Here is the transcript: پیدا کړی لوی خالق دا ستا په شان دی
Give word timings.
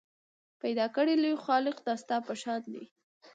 پیدا 0.61 0.85
کړی 0.95 1.13
لوی 1.23 1.37
خالق 1.45 1.77
دا 1.87 1.93
ستا 2.01 2.17
په 2.27 2.33
شان 2.41 2.59
دی 2.73 2.83